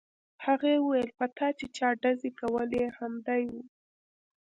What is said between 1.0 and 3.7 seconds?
په تا چې چا ډزې کولې همدی و